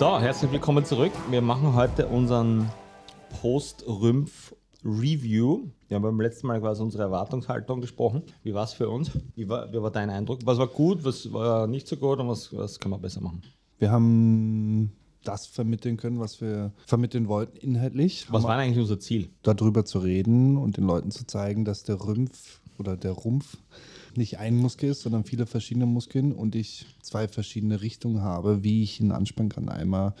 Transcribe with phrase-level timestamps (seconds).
[0.00, 1.12] So, herzlich willkommen zurück.
[1.28, 2.70] Wir machen heute unseren
[3.42, 5.68] Post-Rümpf-Review.
[5.88, 8.22] Wir haben beim letzten Mal quasi unsere Erwartungshaltung gesprochen.
[8.42, 9.10] Wie war es für uns?
[9.34, 10.38] Wie war, wie war dein Eindruck?
[10.46, 13.42] Was war gut, was war nicht so gut und was, was kann man besser machen?
[13.78, 14.90] Wir haben
[15.22, 18.26] das vermitteln können, was wir vermitteln wollten inhaltlich.
[18.30, 19.28] Was war eigentlich unser Ziel?
[19.42, 23.58] darüber zu reden und den Leuten zu zeigen, dass der Rümpf oder der Rumpf
[24.16, 28.82] nicht ein Muskel ist, sondern viele verschiedene Muskeln und ich zwei verschiedene Richtungen habe, wie
[28.82, 29.68] ich ihn anspannen kann.
[29.68, 30.14] Einmal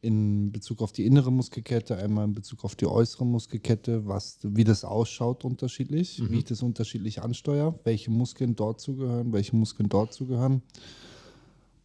[0.00, 4.64] in Bezug auf die innere Muskelkette, einmal in Bezug auf die äußere Muskelkette, was, wie
[4.64, 10.12] das ausschaut unterschiedlich, wie ich das unterschiedlich ansteuere, welche Muskeln dort zugehören, welche Muskeln dort
[10.12, 10.62] zugehören.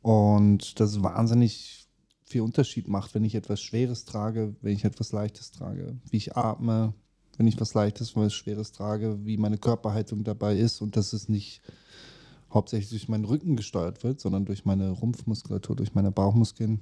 [0.01, 1.87] Und das wahnsinnig
[2.25, 6.37] viel Unterschied macht, wenn ich etwas Schweres trage, wenn ich etwas Leichtes trage, wie ich
[6.37, 6.93] atme,
[7.41, 11.27] wenn ich was Leichtes, was Schweres trage, wie meine Körperhaltung dabei ist und dass es
[11.27, 11.59] nicht
[12.53, 16.81] hauptsächlich durch meinen Rücken gesteuert wird, sondern durch meine Rumpfmuskulatur, durch meine Bauchmuskeln.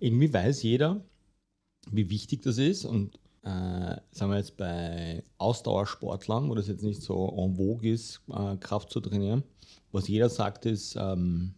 [0.00, 1.00] Irgendwie weiß jeder,
[1.92, 7.00] wie wichtig das ist und äh, sagen wir jetzt bei Ausdauersportlern, wo das jetzt nicht
[7.00, 9.44] so en vogue ist, äh, Kraft zu trainieren,
[9.92, 11.54] was jeder sagt, ist ähm,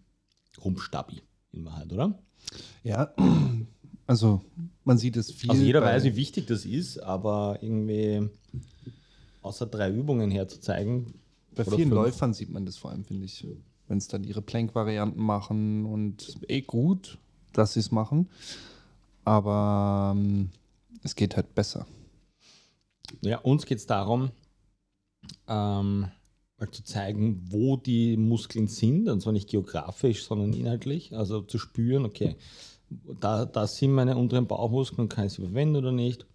[0.62, 2.18] Rumpfstabi in Wahrheit, oder?
[2.82, 3.14] Ja,
[4.10, 4.40] also
[4.82, 5.50] man sieht es viel.
[5.50, 8.28] Also jeder weiß, wie wichtig das ist, aber irgendwie
[9.40, 11.14] außer drei Übungen herzuzeigen.
[11.54, 11.92] Bei vielen fünf.
[11.92, 13.46] Läufern sieht man das vor allem, finde ich.
[13.86, 17.18] Wenn es dann ihre Plank-Varianten machen und eh gut,
[17.52, 18.28] dass sie es machen.
[19.24, 20.50] Aber ähm,
[21.04, 21.86] es geht halt besser.
[23.20, 24.32] Ja, uns geht es darum,
[25.46, 26.08] ähm,
[26.58, 31.14] mal zu zeigen, wo die Muskeln sind, und zwar nicht geografisch, sondern inhaltlich.
[31.14, 32.34] Also zu spüren, okay,
[32.90, 36.26] da, da sind meine unteren Bauchmuskeln, kann ich sie verwenden oder nicht?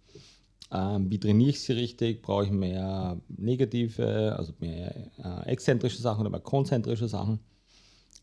[0.72, 2.22] Ähm, wie trainiere ich sie richtig?
[2.22, 7.40] Brauche ich mehr negative, also mehr äh, exzentrische Sachen oder mehr konzentrische Sachen?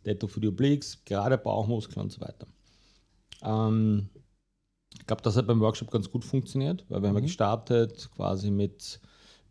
[0.06, 2.48] Detto für die Obliques, gerade Bauchmuskeln und so weiter.
[3.42, 4.10] Ähm,
[5.00, 8.52] ich glaube, das hat beim Workshop ganz gut funktioniert, weil wir haben ja gestartet quasi
[8.52, 9.00] mit,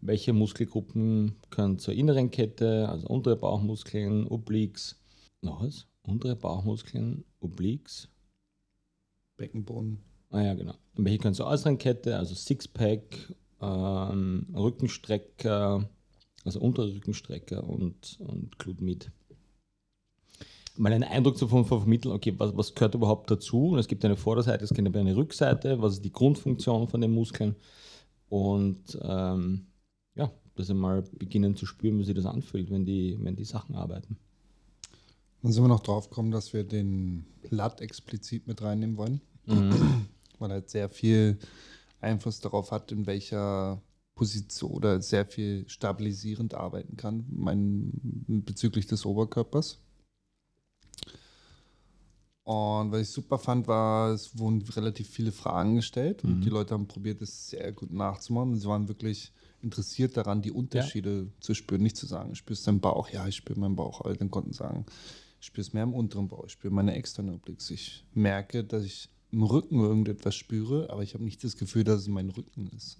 [0.01, 5.01] welche Muskelgruppen können zur inneren Kette, also untere Bauchmuskeln, Obliques,
[5.41, 5.87] noch was?
[6.03, 8.09] Untere Bauchmuskeln, Obliques,
[9.37, 9.98] Beckenboden.
[10.31, 10.75] Ah ja, genau.
[10.97, 15.88] Und welche können zur äußeren Kette, also Sixpack, ähm, Rückenstrecker,
[16.44, 19.10] also untere Rückenstrecker und, und Glutmid.
[20.76, 23.76] Mal einen Eindruck davon vermitteln, okay, was, was gehört überhaupt dazu?
[23.76, 27.56] Es gibt eine Vorderseite, es gibt eine Rückseite, was ist die Grundfunktion von den Muskeln?
[28.31, 29.66] Und ähm,
[30.14, 33.44] ja, dass sie mal beginnen zu spüren, wie sich das anfühlt, wenn die, wenn die
[33.44, 34.16] Sachen arbeiten.
[35.43, 39.21] Dann sind wir noch drauf gekommen, dass wir den Lat explizit mit reinnehmen wollen,
[40.39, 41.39] weil er halt sehr viel
[42.01, 43.83] Einfluss darauf hat, in welcher
[44.15, 47.91] Position oder sehr viel stabilisierend arbeiten kann, mein,
[48.45, 49.79] bezüglich des Oberkörpers.
[52.45, 56.75] Und was ich super fand, war, es wurden relativ viele Fragen gestellt und die Leute
[56.75, 58.53] haben probiert, es sehr gut nachzumachen.
[58.53, 59.33] Und sie waren wirklich
[59.63, 61.83] interessiert daran, die Unterschiede zu spüren.
[61.83, 63.09] Nicht zu sagen, spürst du deinen Bauch?
[63.11, 64.01] Ja, ich spüre meinen Bauch.
[64.01, 64.87] Aber dann konnten sie sagen,
[65.43, 67.69] ich spüre es mehr im unteren Bauch, ich spüre meine externen Obliques.
[67.71, 72.03] Ich merke, dass ich im Rücken irgendetwas spüre, aber ich habe nicht das Gefühl, dass
[72.03, 72.97] es mein Rücken ist.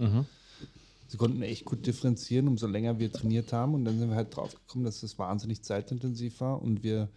[1.07, 3.75] Sie konnten echt gut differenzieren, umso länger wir trainiert haben.
[3.75, 7.11] Und dann sind wir halt drauf gekommen, dass es wahnsinnig zeitintensiv war und wir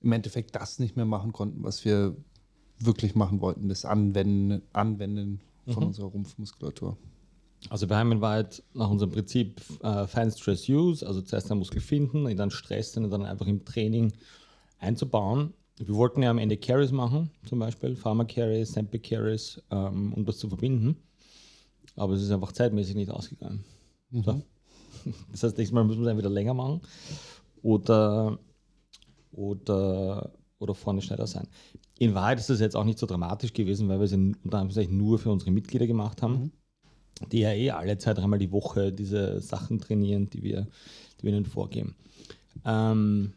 [0.00, 2.16] im Endeffekt das nicht mehr machen konnten, was wir
[2.78, 6.96] wirklich machen wollten, das Anwenden, Anwenden von unserer Rumpfmuskulatur.
[7.70, 11.58] Also wir haben in Wahrheit nach unserem Prinzip äh, Fine Stress Use, also zuerst einen
[11.58, 14.12] Muskel finden, ihn dann stressen und dann einfach im Training
[14.78, 15.52] einzubauen.
[15.76, 20.24] Wir wollten ja am Ende Carries machen, zum Beispiel Pharma Carries, Sample Carries, ähm, um
[20.24, 20.96] das zu verbinden.
[21.96, 23.64] Aber es ist einfach zeitmäßig nicht ausgegangen.
[24.12, 24.42] So.
[25.30, 26.80] Das heißt, nächstes Mal müssen wir es entweder länger machen
[27.62, 28.38] oder,
[29.32, 31.46] oder, oder vorne schneller sein.
[31.98, 34.96] In Wahrheit ist das jetzt auch nicht so dramatisch gewesen, weil wir es unter Anführungszeichen
[34.96, 36.52] nur für unsere Mitglieder gemacht haben
[37.32, 40.66] die ja eh alle zwei, dreimal die Woche diese Sachen trainieren, die wir,
[41.18, 41.94] die wir ihnen vorgeben.
[42.64, 43.32] Ähm,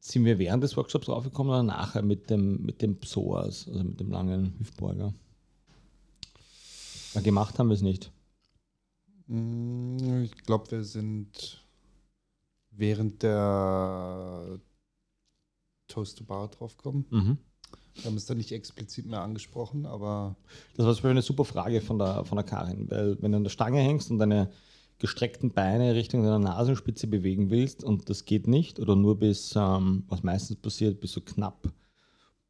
[0.00, 4.00] sind wir während des Workshops draufgekommen oder nachher mit dem, mit dem Psoas, also mit
[4.00, 5.12] dem langen Hüftbeuger?
[7.14, 8.10] Weil gemacht haben wir es nicht.
[9.26, 11.64] Mm, Ich glaube, wir sind
[12.70, 14.60] während der
[15.88, 17.06] Toast to Bar draufgekommen.
[17.10, 17.38] Mhm.
[17.98, 20.36] Wir haben es dann nicht explizit mehr angesprochen, aber
[20.76, 23.38] Das war zum Beispiel eine super Frage von der, von der Karin, weil wenn du
[23.38, 24.50] an der Stange hängst und deine
[24.98, 30.04] gestreckten Beine Richtung deiner Nasenspitze bewegen willst und das geht nicht oder nur bis, ähm,
[30.08, 31.72] was meistens passiert, bis so knapp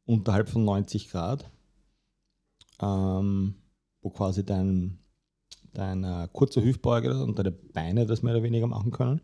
[0.05, 1.49] unterhalb von 90 Grad,
[2.81, 3.55] ähm,
[4.01, 4.99] wo quasi dein,
[5.73, 9.21] dein äh, kurzer Hüftbeuger und deine Beine das mehr oder weniger machen können,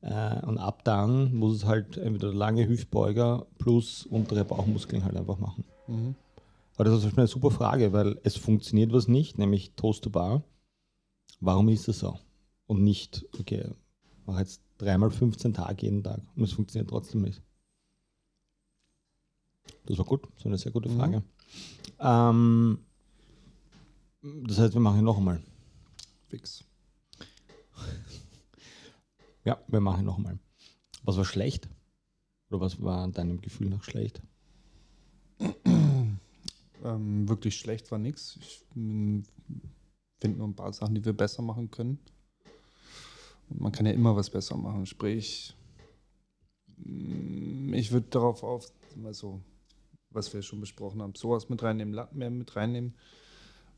[0.00, 5.38] Äh, und ab dann muss es halt entweder lange Hüftbeuger plus untere Bauchmuskeln halt einfach
[5.38, 5.64] machen.
[5.86, 6.14] Mhm.
[6.76, 10.44] Aber das ist eine super Frage, weil es funktioniert was nicht, nämlich Toast to Bar.
[11.40, 12.18] Warum ist das so?
[12.66, 13.64] Und nicht, okay,
[14.26, 17.42] mache jetzt dreimal 15 Tage jeden Tag und es funktioniert trotzdem nicht.
[19.86, 20.98] Das war gut, so eine sehr gute mhm.
[20.98, 21.18] Frage.
[21.18, 21.24] Mhm.
[22.00, 22.78] Ähm,
[24.46, 25.42] das heißt, wir machen ihn noch einmal.
[26.28, 26.67] Fix.
[29.48, 30.38] Ja, wir machen ihn noch einmal.
[31.04, 31.70] Was war schlecht?
[32.50, 34.20] Oder was war deinem Gefühl nach schlecht?
[36.84, 38.36] ähm, wirklich schlecht war nichts.
[38.42, 39.22] Ich hm,
[40.20, 41.98] finde nur ein paar Sachen, die wir besser machen können.
[43.48, 44.84] Und man kann ja immer was besser machen.
[44.84, 45.56] Sprich,
[46.84, 48.70] hm, ich würde darauf auf,
[49.02, 49.40] also,
[50.10, 52.96] was wir schon besprochen haben, sowas mit reinnehmen, Latt mehr mit reinnehmen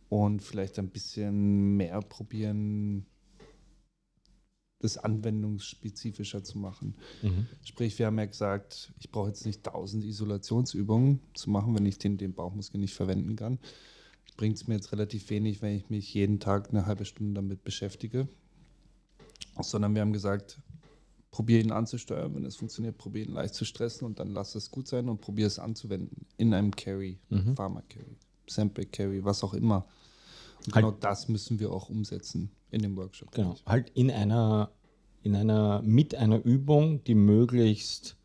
[0.08, 3.06] und vielleicht ein bisschen mehr probieren,
[4.80, 6.94] das anwendungsspezifischer zu machen.
[7.22, 7.46] Mhm.
[7.64, 11.98] Sprich, wir haben ja gesagt, ich brauche jetzt nicht tausend Isolationsübungen zu machen, wenn ich
[11.98, 13.58] den, den Bauchmuskel nicht verwenden kann.
[14.36, 17.62] Bringt es mir jetzt relativ wenig, wenn ich mich jeden Tag eine halbe Stunde damit
[17.62, 18.26] beschäftige.
[19.60, 20.58] Sondern wir haben gesagt,
[21.30, 22.34] probiere ihn anzusteuern.
[22.34, 25.20] Wenn es funktioniert, probiere ihn leicht zu stressen und dann lass es gut sein und
[25.20, 27.54] probiere es anzuwenden in einem Carry, mhm.
[27.54, 28.16] Pharma Carry,
[28.48, 29.86] Sample Carry, was auch immer.
[30.66, 33.32] Und halt, genau das müssen wir auch umsetzen in dem Workshop.
[33.32, 34.70] Genau, halt in einer,
[35.22, 38.16] in einer, mit einer Übung, die möglichst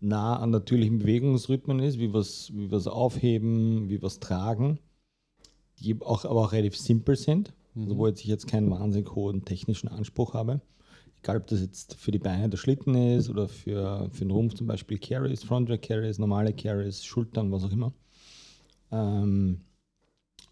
[0.00, 4.78] nah an natürlichen Bewegungsrhythmen ist, wie wir es wie aufheben, wie wir es tragen,
[5.80, 7.84] die auch, aber auch relativ simpel sind, mhm.
[7.84, 10.60] also wo ich jetzt keinen wahnsinnig hohen technischen Anspruch habe.
[11.20, 14.54] Egal, ob das jetzt für die Beine der Schlitten ist oder für, für den Rumpf
[14.54, 17.92] zum Beispiel Carries, Frontrack Carries, normale Carries, Schultern, was auch immer.
[18.92, 19.62] Ähm,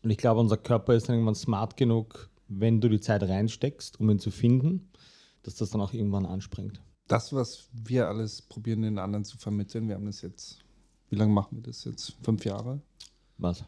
[0.07, 3.99] und ich glaube, unser Körper ist dann irgendwann smart genug, wenn du die Zeit reinsteckst,
[3.99, 4.89] um ihn zu finden,
[5.43, 6.81] dass das dann auch irgendwann anspringt.
[7.09, 10.61] Das, was wir alles probieren, den anderen zu vermitteln, wir haben das jetzt,
[11.11, 12.15] wie lange machen wir das jetzt?
[12.23, 12.81] Fünf Jahre?
[13.39, 13.65] Was?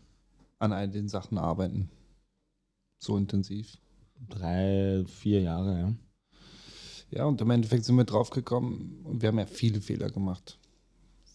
[0.61, 1.91] An all den Sachen arbeiten.
[3.01, 3.77] So intensiv.
[4.29, 5.95] Drei, vier Jahre, ja.
[7.11, 10.57] Ja, und im Endeffekt sind wir draufgekommen und wir haben ja viele Fehler gemacht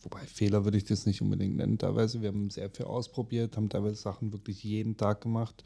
[0.03, 2.21] wobei Fehler würde ich das nicht unbedingt nennen teilweise.
[2.21, 5.63] Wir haben sehr viel ausprobiert, haben teilweise Sachen wirklich jeden Tag gemacht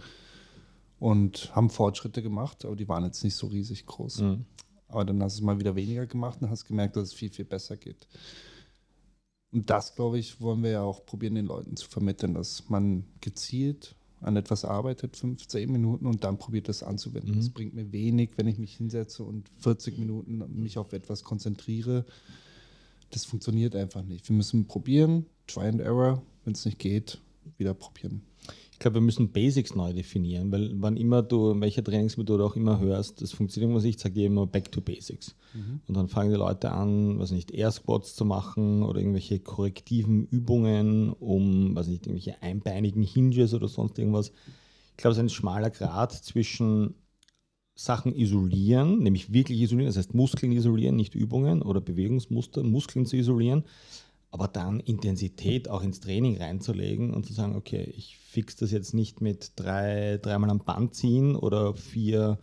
[0.99, 4.21] und haben Fortschritte gemacht, aber die waren jetzt nicht so riesig groß.
[4.21, 4.45] Mhm.
[4.87, 7.29] Aber dann hast du es mal wieder weniger gemacht und hast gemerkt, dass es viel,
[7.29, 8.07] viel besser geht.
[9.51, 13.05] Und das, glaube ich, wollen wir ja auch probieren, den Leuten zu vermitteln, dass man
[13.21, 17.37] gezielt an etwas arbeitet, 15 Minuten und dann probiert das anzuwenden.
[17.37, 17.53] Es mhm.
[17.53, 22.05] bringt mir wenig, wenn ich mich hinsetze und 40 Minuten mich auf etwas konzentriere
[23.11, 24.27] das funktioniert einfach nicht.
[24.29, 27.19] Wir müssen probieren, Try and Error, wenn es nicht geht,
[27.57, 28.21] wieder probieren.
[28.77, 32.79] Ich glaube, wir müssen Basics neu definieren, weil wann immer du welche Trainingsmethode auch immer
[32.79, 35.35] hörst, das funktioniert was ich sage immer Back to Basics.
[35.55, 35.81] Mhm.
[35.87, 40.27] Und dann fangen die Leute an, was nicht, Air Squats zu machen oder irgendwelche korrektiven
[40.27, 44.31] Übungen, um, was nicht, irgendwelche einbeinigen Hinges oder sonst irgendwas.
[44.91, 46.93] Ich glaube, es ist ein schmaler Grad zwischen
[47.77, 53.15] Sachen isolieren, nämlich wirklich isolieren, das heißt Muskeln isolieren, nicht Übungen oder Bewegungsmuster, Muskeln zu
[53.15, 53.65] isolieren,
[54.31, 58.95] aber dann Intensität auch ins Training reinzulegen und zu sagen, okay, ich fix das jetzt
[58.95, 62.39] nicht mit drei, dreimal am Band ziehen oder vier,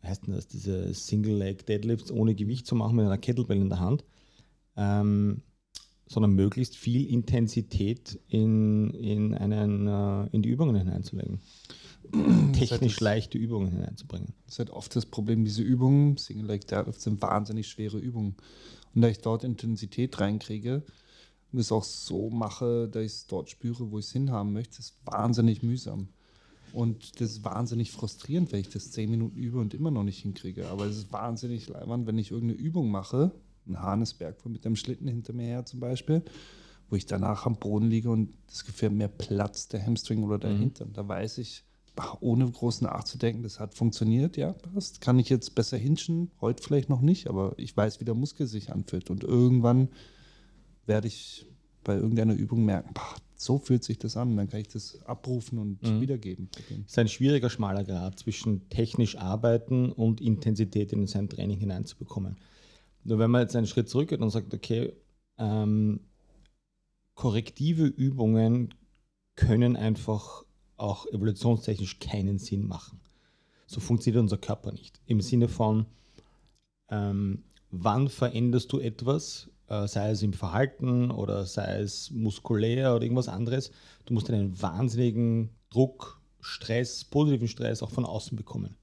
[0.00, 3.80] wie heißt denn das, diese Single-Leg-Deadlifts ohne Gewicht zu machen mit einer Kettlebell in der
[3.80, 4.04] Hand,
[4.76, 5.42] ähm,
[6.06, 11.40] sondern möglichst viel Intensität in, in, einen, äh, in die Übungen hineinzulegen
[12.52, 14.34] technisch das leichte Übungen hineinzubringen.
[14.44, 18.36] Das ist halt oft das Problem, diese Übungen, Single Leg Deadlift, sind wahnsinnig schwere Übungen.
[18.94, 20.82] Und da ich dort Intensität reinkriege
[21.52, 24.78] und es auch so mache, dass ich es dort spüre, wo ich es hinhaben möchte,
[24.78, 26.08] ist wahnsinnig mühsam.
[26.72, 30.20] Und das ist wahnsinnig frustrierend, wenn ich das zehn Minuten übe und immer noch nicht
[30.20, 30.68] hinkriege.
[30.68, 33.32] Aber es ist wahnsinnig leibend, wenn ich irgendeine Übung mache,
[33.66, 36.22] ein Harnesberg mit dem Schlitten hinter mir her zum Beispiel,
[36.90, 40.50] wo ich danach am Boden liege und das Gefühl mir platzt der Hamstring oder der
[40.50, 40.58] mhm.
[40.60, 40.92] Hintern.
[40.92, 41.64] Da weiß ich,
[42.20, 45.00] ohne groß nachzudenken, das hat funktioniert, ja, passt.
[45.00, 46.30] Kann ich jetzt besser hinschen?
[46.40, 49.10] Heute vielleicht noch nicht, aber ich weiß, wie der Muskel sich anfühlt.
[49.10, 49.88] Und irgendwann
[50.86, 51.46] werde ich
[51.84, 54.36] bei irgendeiner Übung merken, boah, so fühlt sich das an.
[54.36, 56.00] Dann kann ich das abrufen und mhm.
[56.00, 56.50] wiedergeben.
[56.84, 62.36] Es ist ein schwieriger, schmaler Grad zwischen technisch arbeiten und Intensität in sein Training hineinzubekommen.
[63.04, 64.92] Nur wenn man jetzt einen Schritt zurückgeht und sagt, okay,
[65.38, 66.00] ähm,
[67.14, 68.74] korrektive Übungen
[69.34, 70.44] können einfach
[70.78, 73.00] auch evolutionstechnisch keinen Sinn machen.
[73.66, 75.00] So funktioniert unser Körper nicht.
[75.06, 75.86] Im Sinne von,
[76.90, 83.02] ähm, wann veränderst du etwas, äh, sei es im Verhalten oder sei es muskulär oder
[83.02, 83.70] irgendwas anderes.
[84.06, 88.76] Du musst einen wahnsinnigen Druck, Stress, positiven Stress auch von außen bekommen.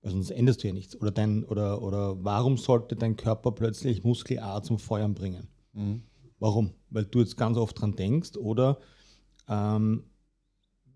[0.00, 0.98] Weil sonst änderst du ja nichts.
[1.00, 5.48] Oder, dein, oder, oder warum sollte dein Körper plötzlich Muskel A zum Feuern bringen?
[5.72, 6.02] Mhm.
[6.38, 6.70] Warum?
[6.90, 8.78] Weil du jetzt ganz oft dran denkst oder
[9.48, 10.04] ähm,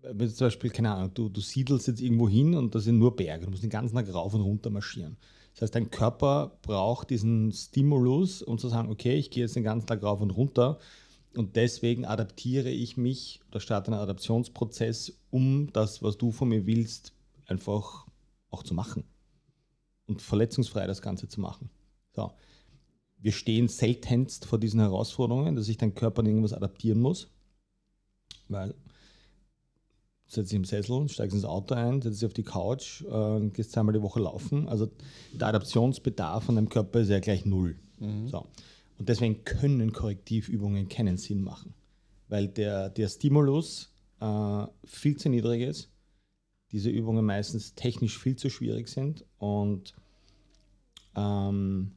[0.03, 3.15] wenn zum Beispiel, keine Ahnung, du, du siedelst jetzt irgendwo hin und das sind nur
[3.15, 5.17] Berge, du musst den ganzen Tag rauf und runter marschieren.
[5.53, 9.63] Das heißt, dein Körper braucht diesen Stimulus, um zu sagen, okay, ich gehe jetzt den
[9.63, 10.79] ganzen Tag rauf und runter
[11.35, 16.65] und deswegen adaptiere ich mich oder starte einen Adaptionsprozess, um das, was du von mir
[16.65, 17.13] willst,
[17.45, 18.07] einfach
[18.49, 19.03] auch zu machen
[20.07, 21.69] und verletzungsfrei das Ganze zu machen.
[22.13, 22.31] So.
[23.17, 27.29] Wir stehen seltenst vor diesen Herausforderungen, dass sich dein Körper an irgendwas adaptieren muss,
[28.47, 28.73] weil
[30.33, 33.71] setzt dich im Sessel, steigst ins Auto ein, setzt dich auf die Couch, äh, gehst
[33.71, 34.67] zweimal die Woche laufen.
[34.67, 34.89] Also
[35.33, 37.75] der Adaptionsbedarf von deinem Körper ist ja gleich null.
[38.27, 38.47] So.
[38.97, 41.73] Und deswegen können Korrektivübungen keinen Sinn machen,
[42.29, 45.89] weil der, der Stimulus äh, viel zu niedrig ist,
[46.71, 49.93] diese Übungen meistens technisch viel zu schwierig sind und
[51.15, 51.91] ähm,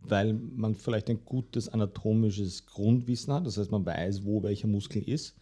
[0.00, 5.02] weil man vielleicht ein gutes anatomisches Grundwissen hat, das heißt man weiß, wo welcher Muskel
[5.02, 5.36] ist,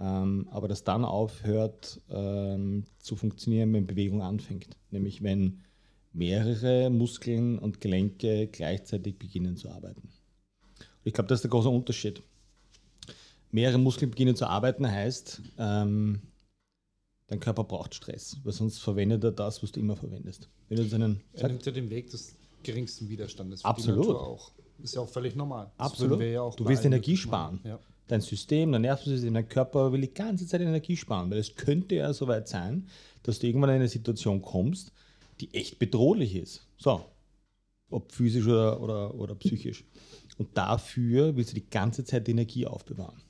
[0.00, 4.76] ähm, aber das dann aufhört ähm, zu funktionieren, wenn Bewegung anfängt.
[4.90, 5.60] Nämlich wenn
[6.12, 10.02] mehrere Muskeln und Gelenke gleichzeitig beginnen zu arbeiten.
[10.02, 12.22] Und ich glaube, das ist der große Unterschied.
[13.50, 16.20] Mehrere Muskeln beginnen zu arbeiten heißt, ähm,
[17.26, 20.48] dein Körper braucht Stress, weil sonst verwendet er das, was du immer verwendest.
[20.68, 23.60] Wenn du einen, Er nimmt ja den Weg des geringsten Widerstandes.
[23.60, 24.06] für die Absolut.
[24.16, 24.52] Auch.
[24.82, 25.70] Ist ja auch völlig normal.
[25.78, 26.20] Das Absolut.
[26.20, 27.60] ja auch Du willst Energie sparen.
[27.64, 27.78] Ja.
[28.08, 31.94] Dein System, dein Nervensystem, dein Körper will die ganze Zeit Energie sparen, weil es könnte
[31.94, 32.88] ja so weit sein,
[33.22, 34.92] dass du irgendwann in eine Situation kommst,
[35.40, 36.66] die echt bedrohlich ist.
[36.76, 37.04] So,
[37.90, 39.84] ob physisch oder, oder, oder psychisch.
[40.38, 43.22] Und dafür willst du die ganze Zeit Energie aufbewahren.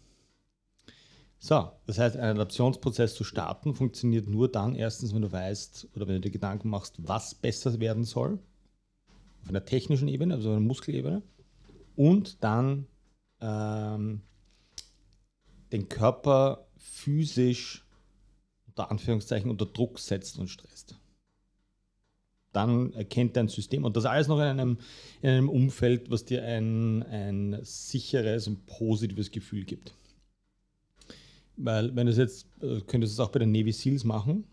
[1.39, 6.07] So, das heißt, einen Adaptionsprozess zu starten funktioniert nur dann erstens, wenn du weißt oder
[6.07, 8.39] wenn du dir Gedanken machst, was besser werden soll,
[9.43, 11.23] auf einer technischen Ebene, also auf einer Muskelebene,
[11.97, 12.87] und dann
[13.41, 14.23] ähm,
[15.73, 17.85] den Körper physisch
[18.69, 20.99] unter Anführungszeichen unter Druck setzt und stresst.
[22.53, 24.79] Dann erkennt dein System und das alles noch in einem,
[25.23, 29.95] in einem Umfeld, was dir ein, ein sicheres und positives Gefühl gibt.
[31.57, 34.45] Weil, wenn du es jetzt, äh, könntest du es auch bei den Navy Seals machen,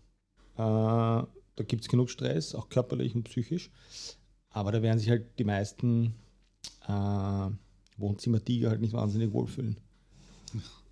[0.54, 3.70] äh, da gibt es genug Stress, auch körperlich und psychisch,
[4.48, 6.14] aber da werden sich halt die meisten
[6.88, 7.50] äh,
[7.98, 9.76] Wohnzimmer-Tiger halt nicht wahnsinnig wohlfühlen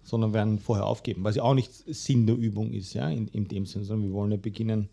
[0.09, 3.47] sondern werden vorher aufgeben, weil sie auch nicht Sinn der Übung ist, ja, in, in
[3.47, 4.89] dem Sinn, sondern wir wollen ja beginnen,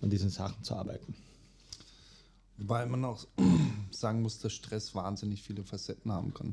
[0.00, 1.14] an diesen Sachen zu arbeiten.
[2.56, 3.24] Wobei man auch
[3.92, 6.50] sagen muss, dass Stress wahnsinnig viele Facetten haben kann.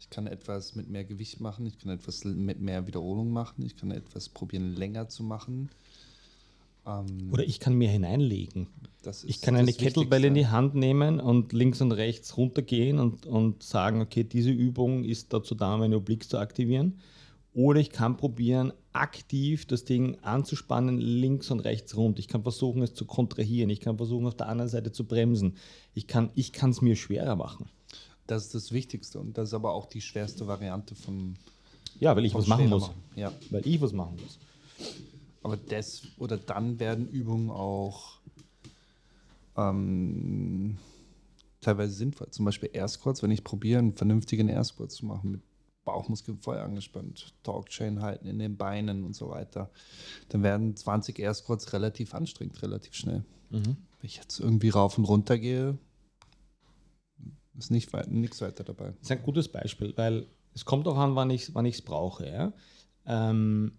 [0.00, 3.76] Ich kann etwas mit mehr Gewicht machen, ich kann etwas mit mehr Wiederholung machen, ich
[3.76, 5.70] kann etwas probieren, länger zu machen.
[6.84, 8.66] Ähm, Oder ich kann mehr hineinlegen.
[9.26, 10.48] Ich kann eine Kettlebell in die.
[10.48, 15.54] Hand nehmen und links und rechts runtergehen und, und sagen, okay, diese Übung ist dazu
[15.54, 16.98] da, meine Obliques zu aktivieren.
[17.54, 22.18] Oder ich kann probieren, aktiv das Ding anzuspannen, links und rechts rund.
[22.18, 23.70] Ich kann versuchen, es zu kontrahieren.
[23.70, 25.56] Ich kann versuchen, auf der anderen Seite zu bremsen.
[25.94, 27.68] Ich kann es mir schwerer machen.
[28.26, 31.34] Das ist das Wichtigste und das ist aber auch die schwerste Variante vom,
[32.00, 32.90] Ja, weil ich was machen muss.
[33.14, 33.32] Ja.
[33.50, 34.38] Weil ich was machen muss.
[35.42, 38.18] Aber das oder dann werden Übungen auch
[39.56, 40.78] ähm,
[41.60, 42.30] teilweise sinnvoll.
[42.30, 45.42] Zum Beispiel Air Squats, wenn ich probiere, einen vernünftigen Air Squat zu machen mit
[45.84, 49.70] Bauchmuskeln voll angespannt, Talkchain halten in den Beinen und so weiter,
[50.28, 53.24] dann werden 20 Air Squats relativ anstrengend, relativ schnell.
[53.64, 55.78] Wenn ich jetzt irgendwie rauf und runter gehe,
[57.56, 58.86] ist nicht weit, nichts weiter dabei.
[58.86, 61.82] Das ist ein gutes Beispiel, weil es kommt auch an, wann ich es wann ich's
[61.82, 62.28] brauche.
[62.28, 62.52] Ja?
[63.06, 63.78] Ähm,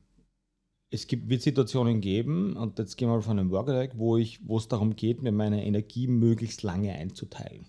[0.89, 4.67] es gibt, wird Situationen geben, und jetzt gehen wir mal von einem Workout wo es
[4.67, 7.65] darum geht, mir meine Energie möglichst lange einzuteilen.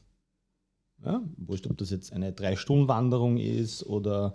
[1.04, 1.22] Ja?
[1.36, 4.34] Wurscht, ob das jetzt eine Drei-Stunden-Wanderung ist oder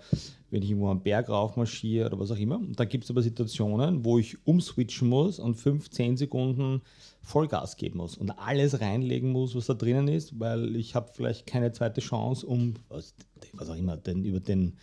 [0.50, 2.62] wenn ich irgendwo am Berg raufmarschiere oder was auch immer.
[2.76, 6.82] Da gibt es aber Situationen, wo ich umswitchen muss und 5, 10 Sekunden
[7.22, 11.46] Vollgas geben muss und alles reinlegen muss, was da drinnen ist, weil ich habe vielleicht
[11.46, 13.14] keine zweite Chance, um was,
[13.54, 14.78] was auch immer, den, über, den,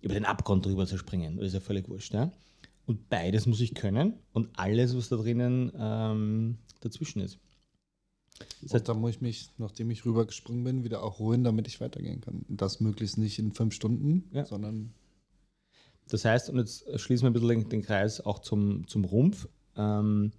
[0.00, 1.36] über den Abgrund drüber zu springen.
[1.36, 2.12] Das ist ja völlig wurscht.
[2.14, 2.32] Ja?
[2.86, 7.38] Und beides muss ich können und alles, was da drinnen ähm, dazwischen ist.
[8.62, 11.66] Das heißt, Und da muss ich mich, nachdem ich rübergesprungen bin, wieder auch ruhen, damit
[11.68, 12.44] ich weitergehen kann.
[12.48, 14.44] Und das möglichst nicht in fünf Stunden, Ja.
[14.46, 14.92] sondern
[16.08, 19.48] Das heißt, und jetzt schließen wir ein bisschen den- Kreis auch zum, zum Rumpf.
[19.76, 20.32] Ähm,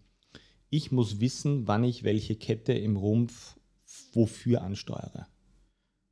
[0.70, 3.56] ich muss wissen, wann ich welche Kette im Rumpf
[4.14, 5.28] wofür ansteuere.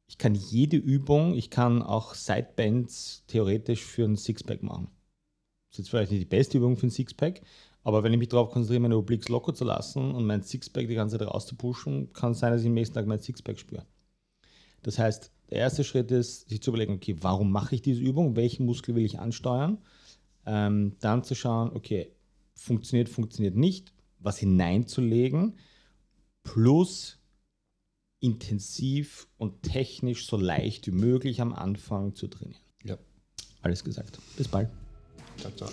[0.08, 4.88] Ich kann jede Übung, ich kann auch Sidebends theoretisch für ein Sixpack machen.
[5.70, 7.42] Das ist jetzt vielleicht nicht die beste Übung für ein Sixpack,
[7.84, 10.96] Aber wenn ich mich darauf konzentriere, meine Obliques locker zu lassen und mein Sixpack die
[10.96, 13.86] ganze Zeit rauszupushen, kann es sein, dass ich am nächsten Tag mein Sixpack spüre.
[14.84, 18.36] Das heißt, der erste Schritt ist, sich zu überlegen, okay, warum mache ich diese Übung?
[18.36, 19.80] Welchen Muskel will ich ansteuern?
[20.46, 22.12] Ähm, dann zu schauen, okay,
[22.54, 25.58] funktioniert, funktioniert nicht, was hineinzulegen,
[26.44, 27.20] plus
[28.20, 32.62] intensiv und technisch so leicht wie möglich am Anfang zu trainieren.
[32.84, 32.98] Ja.
[33.62, 34.20] Alles gesagt.
[34.38, 34.70] Bis bald.
[35.38, 35.70] Ciao, ciao.